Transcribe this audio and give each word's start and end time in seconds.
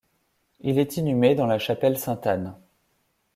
Il 0.61 0.79
est 0.79 0.97
inhumé 0.97 1.35
dans 1.35 1.45
la 1.45 1.59
chapelle 1.59 1.95
sainte-Anne. 1.95 2.55